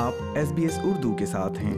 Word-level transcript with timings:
آپ 0.00 0.12
S 0.34 0.36
S 0.36 0.52
B 0.52 0.66
Urdu 0.84 1.14
کے 1.16 1.26
ساتھ 1.26 1.58
ہیں 1.58 1.72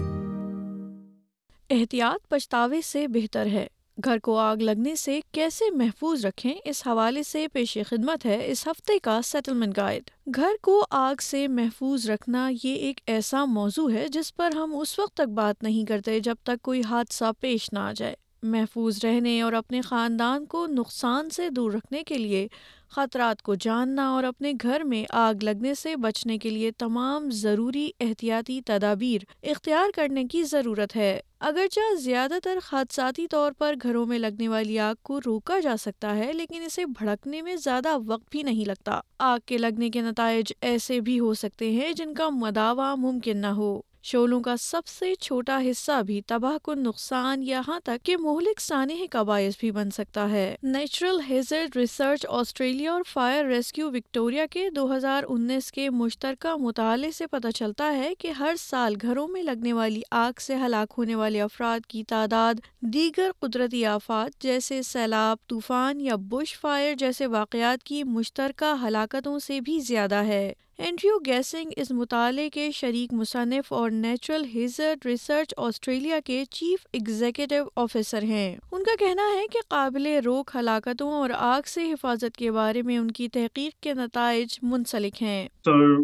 احتیاط 1.70 2.28
پچھتاوے 2.28 2.80
سے 2.80 3.06
بہتر 3.06 3.46
ہے 3.46 3.66
گھر 4.04 4.18
کو 4.18 4.36
آگ 4.38 4.56
لگنے 4.56 4.94
سے 4.94 5.20
کیسے 5.32 5.70
محفوظ 5.70 6.24
رکھیں 6.26 6.52
اس 6.64 6.86
حوالے 6.86 7.22
سے 7.22 7.46
پیش 7.52 7.76
خدمت 7.90 8.26
ہے 8.26 8.38
اس 8.50 8.66
ہفتے 8.66 8.98
کا 8.98 9.20
سیٹلمنٹ 9.22 9.76
گائیڈ 9.76 10.10
گھر 10.36 10.56
کو 10.62 10.84
آگ 10.90 11.22
سے 11.22 11.46
محفوظ 11.48 12.10
رکھنا 12.10 12.48
یہ 12.64 12.74
ایک 12.74 13.00
ایسا 13.06 13.44
موضوع 13.44 13.90
ہے 13.90 14.06
جس 14.08 14.34
پر 14.36 14.50
ہم 14.54 14.76
اس 14.80 14.98
وقت 14.98 15.14
تک 15.14 15.28
بات 15.28 15.62
نہیں 15.62 15.84
کرتے 15.84 16.20
جب 16.20 16.34
تک 16.42 16.62
کوئی 16.62 16.82
حادثہ 16.90 17.30
پیش 17.40 17.72
نہ 17.72 17.78
آ 17.78 17.92
جائے 17.92 18.14
محفوظ 18.42 18.98
رہنے 19.04 19.42
اور 19.42 19.52
اپنے 19.52 19.80
خاندان 19.80 20.46
کو 20.46 20.66
نقصان 20.66 21.30
سے 21.30 21.50
دور 21.50 21.72
رکھنے 21.72 22.02
کے 22.02 22.18
لیے 22.18 22.48
خطرات 22.90 23.42
کو 23.42 23.54
جاننا 23.54 24.08
اور 24.08 24.24
اپنے 24.24 24.52
گھر 24.62 24.80
میں 24.80 25.04
آگ 25.10 25.34
لگنے 25.42 25.74
سے 25.74 25.96
بچنے 25.96 26.38
کے 26.38 26.50
لیے 26.50 26.70
تمام 26.70 27.30
ضروری 27.30 27.90
احتیاطی 28.00 28.60
تدابیر 28.60 29.24
اختیار 29.42 29.90
کرنے 29.94 30.24
کی 30.24 30.42
ضرورت 30.42 30.96
ہے 30.96 31.20
اگرچہ 31.40 31.94
زیادہ 31.94 32.34
تر 32.42 32.58
خادثاتی 32.62 33.26
طور 33.26 33.52
پر 33.52 33.74
گھروں 33.82 34.06
میں 34.06 34.18
لگنے 34.18 34.48
والی 34.48 34.78
آگ 34.78 34.94
کو 35.02 35.20
روکا 35.26 35.58
جا 35.60 35.76
سکتا 35.76 36.16
ہے 36.16 36.32
لیکن 36.32 36.62
اسے 36.62 36.86
بھڑکنے 36.86 37.42
میں 37.42 37.56
زیادہ 37.56 37.96
وقت 38.06 38.30
بھی 38.30 38.42
نہیں 38.42 38.64
لگتا 38.64 39.00
آگ 39.18 39.38
کے 39.46 39.58
لگنے 39.58 39.90
کے 39.90 40.00
نتائج 40.00 40.52
ایسے 40.60 41.00
بھی 41.00 41.20
ہو 41.20 41.34
سکتے 41.34 41.70
ہیں 41.70 41.92
جن 41.92 42.14
کا 42.14 42.28
مداوع 42.28 42.94
ممکن 42.94 43.36
نہ 43.36 43.46
ہو 43.46 43.80
شولوں 44.02 44.40
کا 44.40 44.56
سب 44.56 44.86
سے 44.86 45.14
چھوٹا 45.14 45.58
حصہ 45.70 46.02
بھی 46.02 46.20
تباہ 46.26 46.56
کن 46.62 46.82
نقصان 46.82 47.42
یہاں 47.42 47.78
تک 47.80 48.04
کہ 48.04 48.16
مہلک 48.16 48.60
سانحے 48.60 49.06
کا 49.06 49.22
باعث 49.22 49.58
بھی 49.60 49.70
بن 49.70 49.90
سکتا 49.90 50.30
ہے 50.30 50.56
نیچرل 50.62 51.20
ہیزرڈ 51.30 51.76
ریسرچ 51.76 52.26
آسٹریلیا 52.28 52.92
اور 52.92 53.02
فائر 53.12 53.44
ریسکیو 53.44 53.90
وکٹوریا 53.90 54.46
کے 54.50 54.68
دو 54.70 54.96
ہزار 54.96 55.24
انیس 55.28 55.72
کے 55.72 55.90
مشترکہ 55.90 56.54
مطالعے 56.56 57.10
سے 57.10 57.26
پتہ 57.26 57.50
چلتا 57.54 57.92
ہے 57.94 58.14
کہ 58.18 58.28
ہر 58.28 58.54
سال 58.58 58.94
گھروں 59.02 59.28
میں 59.28 59.42
لگنے 59.42 59.72
والی 59.72 60.00
آگ 60.10 60.40
سے 60.40 60.56
ہلاک 60.56 60.94
ہونے 60.98 61.14
والے 61.14 61.40
افراد 61.40 61.86
کی 61.86 62.04
تعداد 62.04 62.54
دیگر 62.80 63.30
قدرتی 63.40 63.86
آفات 63.86 64.42
جیسے 64.42 64.82
سیلاب 64.82 65.36
طوفان 65.46 66.00
یا 66.00 66.14
بش 66.16 66.58
فائر 66.60 66.94
جیسے 66.94 67.26
واقعات 67.26 67.84
کی 67.84 68.02
مشترکہ 68.04 68.74
ہلاکتوں 68.86 69.38
سے 69.38 69.60
بھی 69.60 69.78
زیادہ 69.78 70.22
ہے 70.24 70.52
اینڈریو 70.80 71.18
گیسنگ 71.26 71.70
اس 71.76 71.90
مطالعے 71.90 72.48
کے 72.50 72.70
شریک 72.70 73.12
مصنف 73.12 73.72
اور 73.72 73.90
نیچرل 73.90 74.44
ہیزرڈ 74.54 75.06
ریسرچ 75.06 75.52
آسٹریلیا 75.56 76.18
کے 76.24 76.44
چیف 76.50 76.86
ایگزیکٹو 76.92 77.68
آفیسر 77.76 78.22
ہیں 78.22 78.56
ان 78.72 78.84
کا 78.84 78.94
کہنا 78.98 79.22
ہے 79.34 79.46
کہ 79.52 79.58
قابل 79.68 80.06
روک 80.24 80.50
ہلاکتوں 80.54 81.10
اور 81.12 81.30
آگ 81.38 81.66
سے 81.66 81.84
حفاظت 81.92 82.36
کے 82.36 82.50
بارے 82.50 82.82
میں 82.82 82.98
ان 82.98 83.10
کی 83.10 83.28
تحقیق 83.28 83.82
کے 83.82 83.94
نتائج 83.94 84.58
منسلک 84.62 85.22
ہیں 85.22 85.48
so, 85.68 85.74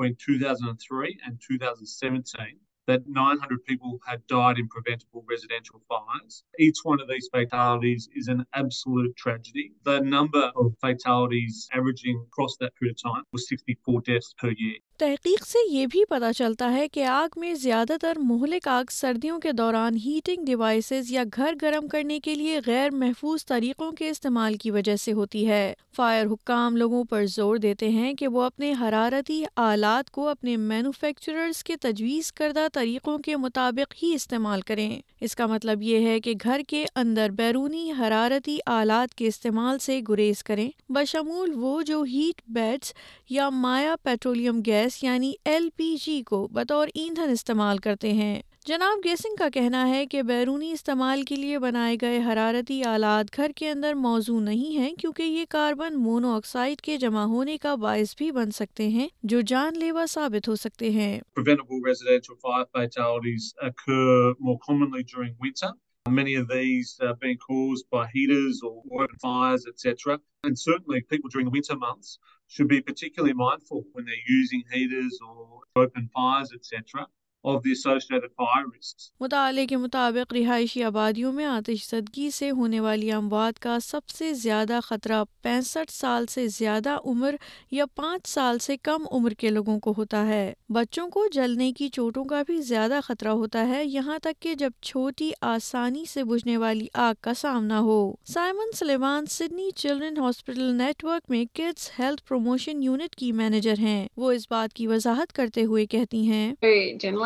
2003 0.16 1.16
and 1.26 1.38
2017, 1.42 2.58
that 2.86 3.06
900 3.06 3.64
people 3.64 3.98
had 4.06 4.26
died 4.26 4.58
in 4.58 4.68
preventable 4.68 5.24
residential 5.28 5.80
fires. 5.88 6.44
Each 6.58 6.78
one 6.82 7.00
of 7.00 7.08
these 7.08 7.28
fatalities 7.32 8.08
is 8.14 8.28
an 8.28 8.44
absolute 8.54 9.14
tragedy. 9.16 9.72
The 9.84 10.00
number 10.00 10.50
of 10.56 10.74
fatalities 10.80 11.68
averaging 11.72 12.24
across 12.26 12.56
that 12.60 12.74
period 12.76 12.96
of 12.96 13.12
time 13.12 13.22
was 13.32 13.48
64 13.48 14.00
deaths 14.02 14.34
per 14.38 14.50
year. 14.56 14.78
تحقیق 15.00 15.46
سے 15.46 15.58
یہ 15.70 15.86
بھی 15.86 16.02
پتہ 16.08 16.30
چلتا 16.32 16.72
ہے 16.72 16.88
کہ 16.88 17.04
آگ 17.04 17.38
میں 17.40 17.52
زیادہ 17.54 17.96
تر 18.00 18.18
مہلک 18.18 18.68
آگ 18.68 18.90
سردیوں 18.90 19.38
کے 19.38 19.52
دوران 19.52 19.96
ہیٹنگ 19.96 20.44
ڈیوائسز 20.44 21.10
یا 21.12 21.22
گھر 21.36 21.54
گرم 21.62 21.86
کرنے 21.88 22.18
کے 22.20 22.34
لیے 22.34 22.60
غیر 22.66 22.90
محفوظ 22.90 23.44
طریقوں 23.46 23.90
کے 23.92 24.08
استعمال 24.10 24.54
کی 24.54 24.70
وجہ 24.70 24.96
سے 24.96 25.12
ہوتی 25.12 25.48
ہے 25.48 25.72
فائر 25.96 26.26
حکام 26.26 26.76
لوگوں 26.76 27.04
پر 27.04 27.24
زور 27.26 27.56
دیتے 27.56 27.88
ہیں 27.88 28.12
کہ 28.14 28.28
وہ 28.28 28.42
اپنے 28.42 28.72
حرارتی 28.80 29.42
آلات 29.56 30.10
کو 30.10 30.28
اپنے 30.28 30.56
مینوفیکچررز 30.56 31.62
کے 31.64 31.76
تجویز 31.76 32.32
کردہ 32.32 32.66
طریقوں 32.72 33.18
کے 33.18 33.36
مطابق 33.36 33.94
ہی 34.02 34.14
استعمال 34.14 34.60
کریں 34.60 35.00
اس 35.20 35.34
کا 35.36 35.46
مطلب 35.46 35.82
یہ 35.82 36.06
ہے 36.08 36.20
کہ 36.20 36.34
گھر 36.44 36.60
کے 36.68 36.84
اندر 36.94 37.30
بیرونی 37.30 37.90
حرارتی 37.92 38.58
آلات 38.66 39.14
کے 39.14 39.26
استعمال 39.26 39.78
سے 39.78 40.00
گریز 40.08 40.42
کریں 40.42 40.68
بشمول 40.88 41.52
وہ 41.54 41.80
جو 41.82 42.02
ہیٹ 42.02 42.40
بیڈز 42.48 42.92
یا 43.30 43.48
مایا 43.50 43.94
پیٹرولیم 44.02 44.60
گیس 44.66 44.89
گیس 44.90 45.02
یعنی 45.04 45.32
ایل 45.44 45.68
پی 45.76 45.94
جی 45.96 46.22
کو 46.22 46.46
بطور 46.52 46.88
ایندھن 46.94 47.30
استعمال 47.30 47.78
کرتے 47.78 48.12
ہیں 48.12 48.40
جناب 48.66 48.98
گیسنگ 49.04 49.36
کا 49.36 49.48
کہنا 49.48 49.88
ہے 49.88 50.06
کہ 50.06 50.22
بیرونی 50.22 50.70
استعمال 50.72 51.22
کے 51.22 51.36
لیے 51.36 51.58
بنائے 51.58 51.96
گئے 52.00 52.18
حرارتی 52.22 52.82
آلات 52.84 53.36
گھر 53.36 53.50
کے 53.56 53.70
اندر 53.70 53.94
موزوں 53.94 54.40
نہیں 54.40 54.76
ہیں 54.78 54.90
کیونکہ 54.94 55.22
یہ 55.22 55.44
کاربن 55.50 56.02
مونو 56.02 56.34
آکسائڈ 56.36 56.80
کے 56.80 56.96
جمع 56.96 57.24
ہونے 57.24 57.56
کا 57.56 57.74
باعث 57.74 58.16
بھی 58.16 58.30
بن 58.30 58.50
سکتے 58.50 58.88
ہیں 58.88 59.08
جو 59.22 59.40
جان 59.40 59.78
لیوا 59.78 60.04
ثابت 60.08 60.48
ہو 60.48 60.56
سکتے 60.56 60.90
ہیں 60.90 61.20
many 66.08 66.34
of 66.34 66.48
these 66.48 66.98
uh, 67.02 67.12
being 67.20 67.36
caused 67.36 67.84
by 67.90 68.06
heaters 68.12 68.62
or 68.62 68.82
open 68.92 69.16
fires, 69.20 69.66
etc. 69.66 70.18
And 70.44 70.58
certainly 70.58 71.02
people 71.02 71.28
during 71.28 71.46
the 71.46 71.50
winter 71.50 71.76
months 71.76 72.18
should 72.48 72.68
be 72.68 72.80
particularly 72.80 73.34
mindful 73.34 73.84
when 73.92 74.06
they're 74.06 74.14
using 74.26 74.62
heaters 74.72 75.18
or 75.26 75.60
open 75.76 76.08
fires, 76.14 76.52
etc. 76.54 77.06
مطالعے 79.20 79.66
کے 79.66 79.76
مطابق 79.76 80.32
رہائشی 80.32 80.82
آبادیوں 80.84 81.32
میں 81.32 81.44
آتش 81.44 81.88
زدگی 81.88 82.30
سے 82.30 82.50
ہونے 82.50 82.80
والی 82.80 83.12
اموات 83.12 83.58
کا 83.58 83.76
سب 83.82 84.08
سے 84.08 84.32
زیادہ 84.32 84.80
خطرہ 84.82 85.24
پینسٹھ 85.42 85.92
سال 85.92 86.26
سے 86.26 86.48
زیادہ 86.48 86.96
عمر 87.04 87.34
یا 87.70 87.84
پانچ 87.86 88.26
سال 88.26 88.58
سے 88.58 88.76
کم 88.76 89.06
عمر 89.12 89.30
کے 89.30 89.50
لوگوں 89.50 89.78
کو 89.78 89.94
ہوتا 89.98 90.26
ہے 90.26 90.52
بچوں 90.68 91.08
کو 91.10 91.26
جلنے 91.32 91.72
کی 91.72 91.88
چوٹوں 91.88 92.24
کا 92.24 92.42
بھی 92.46 92.56
زیادہ 92.62 93.00
خطرہ 93.02 93.28
ہوتا 93.28 93.66
ہے 93.68 93.84
یہاں 93.84 94.18
تک 94.18 94.42
کہ 94.42 94.54
جب 94.54 94.70
چھوٹی 94.82 95.30
آسانی 95.40 96.04
سے 96.04 96.24
بجھنے 96.24 96.56
والی 96.56 96.86
آگ 96.94 97.14
کا 97.20 97.34
سامنا 97.34 97.80
ہو 97.80 98.12
Simon 98.24 98.72
Suleiman 98.74 99.26
Sydney 99.26 99.70
children 99.70 100.18
hospital 100.18 100.74
net 100.74 101.04
work 101.04 101.30
میں 101.30 101.44
کڈس 101.54 101.90
ہیلتھ 101.98 102.24
پروموشن 102.24 102.82
یونٹ 102.82 103.16
کی 103.16 103.32
مینیجر 103.32 103.78
ہیں 103.78 104.08
وہ 104.16 104.32
اس 104.32 104.46
بات 104.50 104.72
کی 104.72 104.86
وضاحت 104.86 105.32
کرتے 105.32 105.64
ہوئے 105.64 105.86
کہتی 105.86 106.30
ہیں 106.30 106.54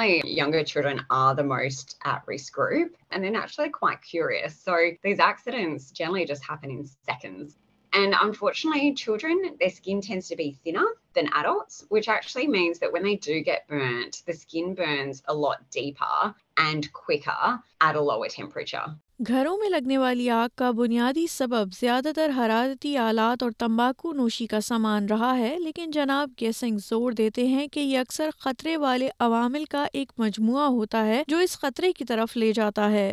definitely 0.04 0.34
younger 0.34 0.64
children 0.64 1.04
are 1.10 1.34
the 1.34 1.44
most 1.44 1.96
at 2.04 2.22
risk 2.26 2.52
group 2.52 2.96
and 3.10 3.22
they're 3.22 3.30
naturally 3.30 3.70
quite 3.70 4.02
curious. 4.02 4.58
So 4.58 4.90
these 5.02 5.18
accidents 5.18 5.90
generally 5.90 6.26
just 6.26 6.44
happen 6.44 6.70
in 6.70 6.88
seconds. 7.06 7.56
And 7.92 8.14
unfortunately, 8.20 8.92
children, 8.94 9.56
their 9.60 9.70
skin 9.70 10.00
tends 10.00 10.28
to 10.28 10.36
be 10.36 10.58
thinner 10.64 10.86
than 11.14 11.28
adults, 11.32 11.84
which 11.90 12.08
actually 12.08 12.48
means 12.48 12.80
that 12.80 12.92
when 12.92 13.04
they 13.04 13.14
do 13.14 13.40
get 13.40 13.68
burnt, 13.68 14.22
the 14.26 14.32
skin 14.32 14.74
burns 14.74 15.22
a 15.28 15.34
lot 15.34 15.70
deeper 15.70 16.34
and 16.56 16.92
quicker 16.92 17.60
at 17.80 17.94
a 17.94 18.00
lower 18.00 18.28
temperature. 18.28 18.96
گھروں 19.20 19.56
میں 19.56 19.68
لگنے 19.68 19.98
والی 19.98 20.30
آگ 20.30 20.48
کا 20.54 20.70
بنیادی 20.70 21.26
سبب 21.26 21.72
زیادہ 21.72 22.08
تر 22.14 22.30
حرارتی 22.36 22.96
آلات 22.96 23.42
اور 23.42 23.50
تمباکو 23.50 24.12
نوشی 24.12 24.46
کا 24.46 24.60
سامان 24.60 25.06
رہا 25.06 25.38
ہے 25.38 25.58
لیکن 25.58 25.90
جناب 25.90 26.30
گیسنگ 26.40 26.78
زور 26.78 27.12
دیتے 27.12 27.46
ہیں 27.46 27.66
کہ 27.66 27.80
یہ 27.80 27.98
اکثر 27.98 28.30
خطرے 28.38 28.76
والے 28.76 29.08
عوامل 29.18 29.64
کا 29.64 29.86
ایک 29.92 30.12
مجموعہ 30.18 30.66
ہوتا 30.68 31.06
ہے 31.06 31.22
جو 31.28 31.38
اس 31.38 31.58
خطرے 31.58 31.92
کی 31.92 32.04
طرف 32.04 32.36
لے 32.36 32.52
جاتا 32.52 32.90
ہے 32.90 33.13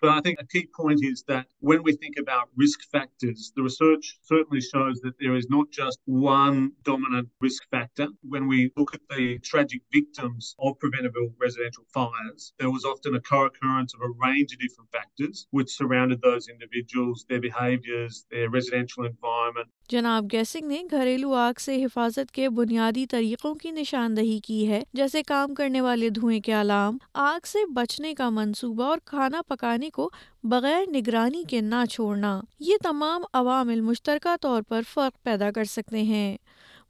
But 0.00 0.10
I 0.10 0.20
think 0.20 0.38
a 0.40 0.46
key 0.46 0.68
point 0.74 1.00
is 1.02 1.24
that 1.28 1.46
when 1.60 1.82
we 1.82 1.92
think 1.92 2.16
about 2.18 2.48
risk 2.56 2.80
factors, 2.92 3.52
the 3.56 3.62
research 3.62 4.18
certainly 4.22 4.60
shows 4.60 5.00
that 5.00 5.14
there 5.18 5.36
is 5.36 5.48
not 5.50 5.70
just 5.70 5.98
one 6.06 6.72
dominant 6.84 7.28
risk 7.40 7.68
factor. 7.70 8.06
When 8.22 8.46
we 8.46 8.70
look 8.76 8.94
at 8.94 9.00
the 9.10 9.38
tragic 9.40 9.82
victims 9.92 10.54
of 10.60 10.78
preventable 10.78 11.34
residential 11.40 11.84
fires, 11.92 12.52
there 12.58 12.70
was 12.70 12.84
often 12.84 13.14
a 13.14 13.20
co-occurrence 13.20 13.94
of 13.94 14.00
a 14.02 14.12
range 14.26 14.52
of 14.52 14.60
different 14.60 14.90
factors 14.92 15.46
which 15.50 15.70
surrounded 15.70 16.22
those 16.22 16.48
individuals, 16.48 17.26
their 17.28 17.40
behaviours, 17.40 18.24
their 18.30 18.48
residential 18.50 19.04
environment. 19.04 19.68
جناب 19.88 20.24
Gissing 20.32 20.66
نے 20.68 20.82
گھریلو 20.90 21.32
آگ 21.34 21.58
سے 21.60 21.84
حفاظت 21.84 22.30
کے 22.32 22.48
بنیادی 22.48 23.06
طریقوں 23.06 23.54
کی 23.54 23.70
نشاندہی 23.70 24.38
کی 24.44 24.66
ہے 24.68 24.80
جیسے 24.94 25.22
کام 25.22 25.54
کرنے 25.54 25.80
والے 25.80 26.08
دھوئیں 26.08 26.40
کے 26.40 26.52
علام 26.60 26.98
آگ 27.14 27.46
سے 27.46 27.64
بچنے 27.72 28.12
کا 28.14 28.28
منصوبہ 28.30 28.84
اور 28.84 28.98
کھانا 29.04 29.40
پکانے 29.42 29.87
کو 29.90 30.10
بغیر 30.44 30.90
نگرانی 30.90 31.44
کے 31.48 31.60
نہ 31.60 31.84
چھوڑنا 31.90 32.40
یہ 32.60 32.76
تمام 32.82 33.22
عوامل 33.32 33.80
مشترکہ 33.80 34.36
طور 34.40 34.62
پر 34.62 34.80
فرق 34.94 35.22
پیدا 35.22 35.50
کر 35.50 35.64
سکتے 35.64 36.02
ہیں 36.02 36.36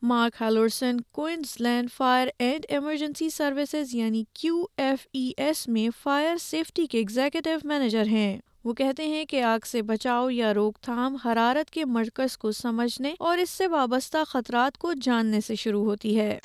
mark 0.02 0.42
Halverson 0.42 1.00
Queens 1.00 1.56
land 1.60 1.92
fire 1.92 2.28
and 2.38 2.66
emergency 2.68 3.30
services 3.30 3.94
یعنی 3.94 4.24
کیو 4.32 4.62
ایف 4.76 5.06
ای 5.12 5.30
ایس 5.36 5.68
میں 5.68 5.88
فائر 6.02 6.36
سیفٹی 6.36 6.86
کے 6.86 6.98
ایگزیکٹو 6.98 7.50
مینیجر 7.64 8.06
ہیں 8.06 8.38
وہ 8.64 8.72
کہتے 8.72 9.06
ہیں 9.06 9.24
کہ 9.24 9.42
آگ 9.42 9.66
سے 9.66 9.82
بچاؤ 9.82 10.30
یا 10.30 10.54
روک 10.54 10.78
تھام 10.80 11.16
حرارت 11.16 11.70
کے 11.70 11.84
مرکز 11.84 12.36
کو 12.38 12.52
سمجھنے 12.52 13.14
اور 13.18 13.38
اس 13.38 13.50
سے 13.50 13.66
وابستہ 13.66 14.24
خطرات 14.26 14.78
کو 14.78 14.92
جاننے 15.02 15.40
سے 15.40 15.54
شروع 15.54 15.84
ہوتی 15.84 16.18
ہے 16.18 16.38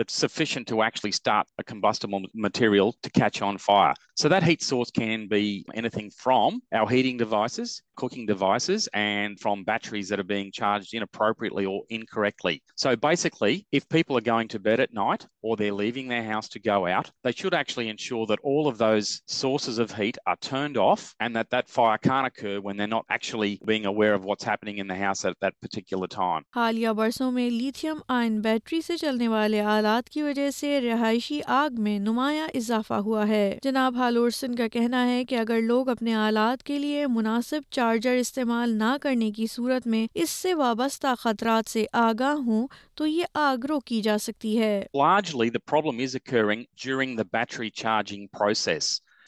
that's 0.00 0.14
sufficient 0.14 0.66
to 0.66 0.80
actually 0.80 1.12
start 1.12 1.46
a 1.58 1.62
combustible 1.62 2.22
material 2.32 2.96
to 3.02 3.10
catch 3.10 3.42
on 3.42 3.58
fire. 3.58 3.92
So 4.16 4.30
that 4.30 4.42
heat 4.42 4.62
source 4.62 4.90
can 4.90 5.28
be 5.28 5.64
anything 5.74 6.10
from 6.10 6.62
our 6.72 6.88
heating 6.88 7.18
devices, 7.18 7.82
cooking 7.96 8.24
devices, 8.24 8.88
and 8.94 9.38
from 9.38 9.62
batteries 9.64 10.08
that 10.08 10.18
are 10.18 10.24
being 10.36 10.50
charged 10.52 10.94
inappropriately 10.94 11.66
or 11.66 11.82
incorrectly. 11.90 12.62
So 12.76 12.96
basically, 12.96 13.66
if 13.72 13.86
people 13.90 14.16
are 14.16 14.22
going 14.22 14.48
to 14.48 14.58
bed 14.58 14.80
at 14.80 14.94
night 14.94 15.26
or 15.42 15.56
they're 15.56 15.72
leaving 15.72 16.08
their 16.08 16.24
house 16.24 16.48
to 16.50 16.60
go 16.60 16.86
out, 16.86 17.10
they 17.22 17.32
should 17.32 17.52
actually 17.52 17.90
ensure 17.90 18.24
that 18.26 18.40
all 18.42 18.68
of 18.68 18.78
those 18.78 19.20
sources 19.26 19.78
of 19.78 19.92
heat 19.92 20.16
are 20.26 20.36
turned 20.36 20.78
off 20.78 21.14
and 21.20 21.36
that 21.36 21.50
that 21.50 21.68
fire 21.68 21.98
can't 21.98 22.26
occur 22.26 22.58
when 22.60 22.78
they're 22.78 22.86
not 22.86 23.04
actually 23.10 23.60
being 23.66 23.84
aware 23.84 24.14
of 24.14 24.24
what's 24.24 24.44
happening 24.44 24.78
in 24.78 24.86
the 24.86 24.96
house 24.96 25.26
at 25.26 25.36
that 25.40 25.54
particular 25.60 26.06
time. 26.06 26.42
حالیہ 26.56 26.88
برسوں 26.96 27.30
میں 27.32 27.50
lithium 27.50 27.96
آئن 28.08 28.40
battery 28.40 28.80
سے 28.80 28.96
چلنے 28.96 29.28
والے 29.28 29.60
آلات 29.60 29.89
کی 30.10 30.22
وجہ 30.22 30.50
سے 30.50 30.80
رہائشی 30.80 31.40
آگ 31.46 31.70
میں 31.78 31.98
نمایاں 31.98 32.48
اضافہ 32.54 32.94
ہوا 32.94 33.28
ہے 33.28 33.58
جناب 33.62 33.96
ہالورسن 33.96 34.54
کا 34.54 34.68
کہنا 34.68 35.06
ہے 35.06 35.24
کہ 35.24 35.34
اگر 35.34 35.60
لوگ 35.60 35.88
اپنے 35.88 36.14
آلات 36.14 36.62
کے 36.62 36.78
لیے 36.78 37.06
مناسب 37.06 37.60
چارجر 37.70 38.16
استعمال 38.16 38.70
نہ 38.70 38.96
کرنے 39.02 39.30
کی 39.30 39.46
صورت 39.46 39.86
میں 39.86 40.06
اس 40.14 40.30
سے 40.30 40.54
وابستہ 40.54 41.14
خطرات 41.18 41.70
سے 41.70 41.86
آگاہ 41.92 42.34
ہوں 42.34 42.66
تو 42.94 43.06
یہ 43.06 43.24
آگ 43.34 43.64
روکی 43.64 43.90
کی 43.90 44.02
جا 44.02 44.18
سکتی 44.18 44.60
ہے 44.60 44.82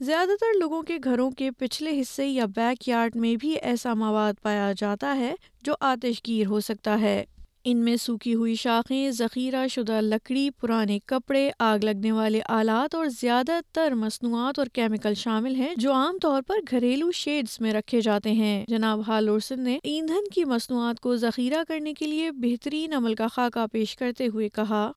زیادہ 0.00 0.36
تر 0.40 0.58
لوگوں 0.58 0.82
کے 0.82 0.98
گھروں 1.04 1.30
کے 1.30 1.50
پچھلے 1.50 2.00
حصے 2.00 2.26
یا 2.26 2.46
بیک 2.46 2.88
یارڈ 2.88 3.16
میں 3.16 3.34
بھی 3.36 3.52
ایسا 3.52 3.92
مواد 3.94 4.42
پایا 4.42 4.72
جاتا 4.76 5.16
ہے 5.16 5.34
جو 5.62 5.74
آتش 5.80 6.20
گیر 6.26 6.46
ہو 6.46 6.60
سکتا 6.60 7.00
ہے 7.00 7.24
ان 7.66 7.78
میں 7.78 7.96
سوکی 7.96 8.34
ہوئی 8.34 8.54
شاخیں 8.54 9.10
ذخیرہ 9.10 9.66
شدہ 9.68 10.00
لکڑی 10.00 10.48
پرانے 10.50 10.98
کپڑے 11.06 11.50
آگ 11.58 11.84
لگنے 11.84 12.10
والے 12.12 12.40
آلات 12.48 12.94
اور 12.94 13.06
زیادہ 13.06 13.58
تر 13.72 13.94
مصنوعات 13.94 14.58
اور 14.58 14.66
کیمیکل 14.72 15.14
شامل 15.14 15.54
ہیں 15.54 15.74
جو 15.76 15.92
عام 15.92 16.18
طور 16.22 16.42
پر 16.42 16.58
گھریلو 16.70 17.10
شیڈز 17.12 17.56
میں 17.60 17.72
رکھے 17.72 18.00
جاتے 18.00 18.32
ہیں 18.32 18.64
جناب 18.68 19.00
ہالورسن 19.08 19.60
نے 19.60 19.78
ایندھن 19.82 20.28
کی 20.34 20.44
مصنوعات 20.44 21.00
کو 21.00 21.16
ذخیرہ 21.16 21.62
کرنے 21.68 21.92
کے 21.92 22.06
لیے 22.06 22.30
بہترین 22.30 22.92
عمل 22.92 23.14
کا 23.14 23.26
خاکہ 23.26 23.66
پیش 23.72 23.96
کرتے 23.96 24.26
ہوئے 24.26 24.48
کہا 24.48 24.90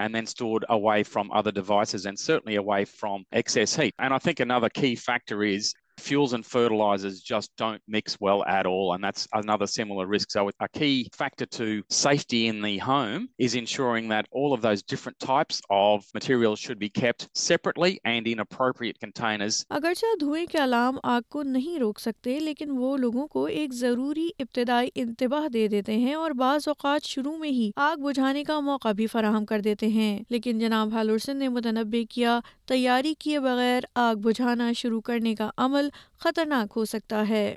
stored 0.00 0.64
a 0.68 0.74
wife 0.82 1.10
from 1.10 1.32
other 1.32 1.50
devices 1.50 2.06
and 2.06 2.18
sir 2.18 2.38
wife 2.64 3.00
from 3.00 3.22
ایکسٹ 3.30 3.80
are 4.12 4.18
think 4.18 4.40
factories 4.98 5.74
fuels 6.00 6.32
and 6.32 6.44
fertilizers 6.46 7.20
just 7.22 7.50
don't 7.56 7.82
mix 7.88 8.16
well 8.20 8.44
at 8.44 8.66
all. 8.66 8.94
And 8.94 9.04
that's 9.04 9.28
another 9.32 9.66
similar 9.68 10.06
risk. 10.06 10.30
So 10.30 10.50
a 10.60 10.68
key 10.68 11.08
factor 11.12 11.46
to 11.58 11.82
safety 11.90 12.46
in 12.46 12.62
the 12.62 12.78
home 12.78 13.28
is 13.38 13.54
ensuring 13.54 14.08
that 14.08 14.26
all 14.32 14.52
of 14.52 14.62
those 14.62 14.82
different 14.84 15.18
types 15.20 15.60
of 15.70 16.04
materials 16.14 16.58
should 16.58 16.78
be 16.78 16.90
kept 16.90 17.28
separately 17.34 18.00
and 18.04 18.26
in 18.26 18.40
appropriate 18.40 18.98
containers. 19.00 19.64
اگرچہ 19.70 20.14
دھوئے 20.20 20.44
کے 20.46 20.58
علام 20.58 20.98
آگ 21.02 21.20
کو 21.30 21.42
نہیں 21.42 21.78
روک 21.78 22.00
سکتے 22.00 22.38
لیکن 22.40 22.70
وہ 22.78 22.96
لوگوں 22.96 23.26
کو 23.28 23.44
ایک 23.44 23.72
ضروری 23.74 24.28
ابتدائی 24.38 24.90
انتباہ 24.94 25.48
دے 25.54 25.66
دیتے 25.68 25.96
ہیں 25.98 26.14
اور 26.14 26.30
بعض 26.38 26.68
اوقات 26.68 27.04
شروع 27.04 27.36
میں 27.36 27.50
ہی 27.50 27.70
آگ 27.76 27.96
بجھانے 28.04 28.44
کا 28.44 28.58
موقع 28.60 28.92
بھی 28.96 29.06
فراہم 29.06 29.44
کر 29.46 29.60
دیتے 29.60 29.88
ہیں 29.88 30.12
لیکن 30.30 30.58
جناب 30.58 30.94
حالورسن 30.94 31.36
نے 31.36 31.48
متنبع 31.48 32.02
کیا 32.10 32.38
تیاری 32.68 33.14
کیے 33.18 33.38
بغیر 33.40 33.84
آگ 33.94 34.16
بجھانا 34.24 34.72
شروع 34.72 35.00
کرنے 35.00 35.34
کا 35.34 35.50
عمل 35.56 35.88
خطرناک 36.18 36.72
ہو 36.76 36.84
سکتا 36.84 37.28
ہے 37.28 37.56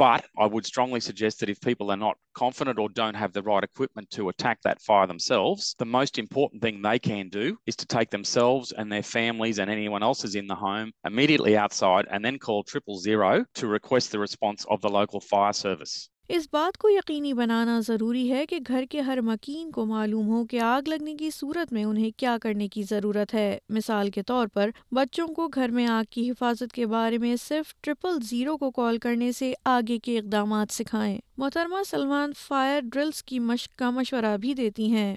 But 0.00 0.24
I 0.38 0.46
would 0.46 0.64
strongly 0.64 1.00
suggest 1.00 1.40
that 1.40 1.50
if 1.50 1.60
people 1.60 1.90
are 1.90 1.96
not 1.96 2.16
confident 2.32 2.78
or 2.78 2.88
don't 2.88 3.12
have 3.12 3.34
the 3.34 3.42
right 3.42 3.62
equipment 3.62 4.08
to 4.12 4.30
attack 4.30 4.62
that 4.62 4.80
fire 4.80 5.06
themselves, 5.06 5.74
the 5.78 5.84
most 5.84 6.16
important 6.18 6.62
thing 6.62 6.80
they 6.80 6.98
can 6.98 7.28
do 7.28 7.58
is 7.66 7.76
to 7.76 7.84
take 7.84 8.08
themselves 8.08 8.72
and 8.72 8.90
their 8.90 9.02
families 9.02 9.58
and 9.58 9.70
anyone 9.70 10.02
else 10.02 10.24
is 10.24 10.36
in 10.36 10.46
the 10.46 10.54
home 10.54 10.92
immediately 11.04 11.54
outside 11.54 12.06
and 12.10 12.24
then 12.24 12.38
call 12.38 12.64
triple 12.64 12.98
zero 12.98 13.44
to 13.56 13.66
request 13.66 14.10
the 14.10 14.18
response 14.18 14.64
of 14.70 14.80
the 14.80 14.88
local 14.88 15.20
fire 15.20 15.52
service. 15.52 16.08
اس 16.30 16.46
بات 16.52 16.76
کو 16.78 16.88
یقینی 16.88 17.32
بنانا 17.32 17.78
ضروری 17.80 18.30
ہے 18.32 18.44
کہ 18.46 18.58
گھر 18.68 18.84
کے 18.90 19.00
ہر 19.00 19.20
مکین 19.20 19.70
کو 19.70 19.84
معلوم 19.86 20.28
ہو 20.28 20.44
کہ 20.46 20.60
آگ 20.60 20.88
لگنے 20.88 21.14
کی 21.14 21.30
صورت 21.30 21.72
میں 21.72 21.84
انہیں 21.84 22.10
کیا 22.16 22.36
کرنے 22.42 22.68
کی 22.68 22.82
ضرورت 22.82 23.34
ہے 23.34 23.58
مثال 23.68 24.10
کے 24.10 24.22
طور 24.22 24.46
پر 24.46 24.70
بچوں 24.92 25.26
کو 25.28 25.48
گھر 25.48 25.68
میں 25.68 25.86
آگ 25.86 26.04
کی 26.10 26.30
حفاظت 26.30 26.72
کے 26.72 26.86
بارے 26.86 27.18
میں 27.18 27.34
صرف 27.36 27.74
ٹرپل 27.80 28.18
زیرو 28.22 28.56
کو 28.56 28.70
کال 28.70 28.98
کرنے 28.98 29.32
سے 29.32 29.52
آگے 29.64 29.98
کے 29.98 30.18
اقدامات 30.18 30.72
سکھائیں 30.72 31.18
محترمہ 31.36 31.82
سلمان 31.86 32.32
فائر 32.48 32.80
ڈرلز 32.92 33.22
کی 33.22 33.38
کا 33.76 33.90
مشورہ 33.90 34.36
بھی 34.36 34.54
دیتی 34.54 34.90
ہیں 34.90 35.16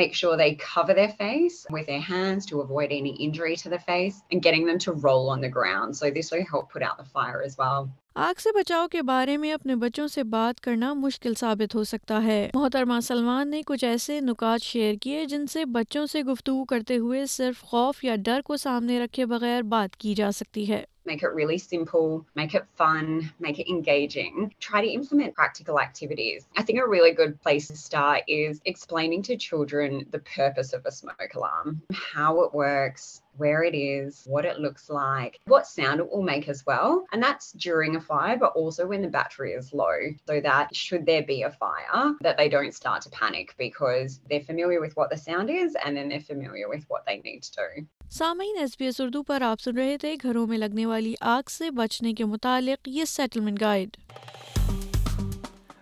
make 0.00 0.14
sure 0.14 0.36
they 0.36 0.54
cover 0.56 0.94
their 0.94 1.14
face 1.14 1.66
with 1.70 1.86
their 1.86 2.00
hands 2.02 2.46
to 2.46 2.60
avoid 2.60 2.92
any 2.92 3.14
injury 3.18 3.56
to 3.56 3.68
the 3.68 3.78
face 3.80 4.22
and 4.30 4.42
getting 4.42 4.66
them 4.66 4.78
to 4.78 4.92
roll 5.06 5.28
on 5.28 5.40
the 5.40 5.50
ground 5.50 5.96
so 5.96 6.10
this 6.10 6.32
will 6.32 6.46
help 6.52 6.72
put 6.72 6.82
out 6.82 6.96
the 6.98 7.10
fire 7.10 7.42
as 7.42 7.58
well 7.58 7.90
آگ 8.14 8.40
سے 8.40 8.50
بچاؤ 8.54 8.88
کے 8.88 9.02
بارے 9.02 9.36
میں 9.36 9.52
اپنے 9.52 9.74
بچوں 9.76 10.06
سے 10.08 10.22
بات 10.22 10.60
کرنا 10.60 10.92
مشکل 10.94 11.34
ثابت 11.34 11.74
ہو 11.74 11.84
سکتا 11.84 12.22
ہے 12.24 12.50
محترمہ 12.54 12.98
سلمان 13.02 13.50
نے 13.50 13.62
کچھ 13.66 13.84
ایسے 13.84 14.20
نکات 14.20 14.62
شیئر 14.62 14.94
کیے 15.02 15.24
جن 15.26 15.46
سے 15.46 15.64
بچوں 15.76 16.06
سے 16.06 16.22
گفتگو 16.22 16.64
کرتے 16.64 16.96
ہوئے 16.96 17.24
صرف 17.26 17.62
خوف 17.62 18.04
یا 18.04 18.16
ڈر 18.24 18.40
کو 18.44 18.56
سامنے 18.56 19.00
رکھے 19.00 19.26
بغیر 19.26 19.62
بات 19.62 19.96
کی 19.96 20.14
جا 20.14 20.30
سکتی 20.32 20.68
ہے 20.68 20.84
make 21.04 21.22
it 21.22 21.28
really 21.28 21.58
simple, 21.58 22.26
make 22.34 22.54
it 22.54 22.66
fun, 22.76 23.32
make 23.40 23.58
it 23.58 23.70
engaging. 23.70 24.54
Try 24.60 24.80
to 24.80 24.88
implement 24.88 25.34
practical 25.34 25.80
activities. 25.80 26.46
I 26.56 26.62
think 26.62 26.78
a 26.78 26.86
really 26.86 27.12
good 27.12 27.40
place 27.40 27.68
to 27.68 27.76
start 27.76 28.22
is 28.28 28.60
explaining 28.64 29.22
to 29.24 29.36
children 29.36 30.06
the 30.10 30.20
purpose 30.20 30.72
of 30.72 30.84
a 30.86 30.92
smoke 30.92 31.34
alarm, 31.34 31.82
how 31.92 32.42
it 32.42 32.54
works, 32.54 33.22
where 33.36 33.62
it 33.62 33.74
is, 33.74 34.24
what 34.26 34.44
it 34.44 34.58
looks 34.58 34.90
like, 34.90 35.40
what 35.46 35.66
sound 35.66 36.00
it 36.00 36.10
will 36.10 36.22
make 36.22 36.48
as 36.48 36.64
well. 36.66 37.06
And 37.12 37.22
that's 37.22 37.52
during 37.52 37.96
a 37.96 38.00
fire, 38.00 38.36
but 38.36 38.52
also 38.52 38.86
when 38.86 39.02
the 39.02 39.08
battery 39.08 39.52
is 39.52 39.72
low. 39.72 39.96
So 40.26 40.40
that 40.40 40.74
should 40.74 41.06
there 41.06 41.22
be 41.22 41.42
a 41.42 41.50
fire, 41.50 42.14
that 42.20 42.36
they 42.36 42.48
don't 42.48 42.74
start 42.74 43.02
to 43.02 43.10
panic 43.10 43.54
because 43.58 44.20
they're 44.28 44.40
familiar 44.40 44.80
with 44.80 44.96
what 44.96 45.10
the 45.10 45.16
sound 45.16 45.50
is 45.50 45.76
and 45.84 45.96
then 45.96 46.08
they're 46.08 46.20
familiar 46.20 46.68
with 46.68 46.84
what 46.88 47.06
they 47.06 47.18
need 47.18 47.42
to 47.44 47.52
do. 47.52 47.86
سامعین 48.12 48.56
S 48.58 48.70
B 48.78 48.84
S 48.84 49.00
Urdu 49.00 49.22
پر 49.22 49.42
آپ 49.42 49.60
سن 49.60 49.76
رہے 49.76 49.96
تھے 49.98 50.14
گھروں 50.22 50.46
میں 50.46 50.56
لگنے 50.58 50.84
والی 50.86 51.14
آگ 51.20 51.48
سے 51.50 51.70
بچنے 51.70 52.12
کے 52.12 52.24
متعلق 52.24 52.88
یہ 52.88 53.04
سیٹلمنٹ 53.04 53.60
گائیڈ 53.60 53.96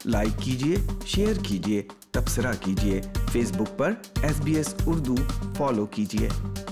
لائک 0.04 0.38
کیجیے 0.42 0.76
شیئر 1.06 1.42
کیجیے 1.48 1.82
تبصرہ 2.10 2.52
کیجیے 2.60 3.00
فیس 3.32 3.52
بک 3.52 3.76
پر 3.78 3.92
S 4.22 4.40
B 4.40 4.54
S 4.56 4.74
Urdu 4.86 5.16
follow 5.58 5.86
کیجیے 5.86 6.28